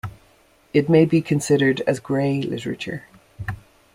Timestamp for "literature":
2.41-3.03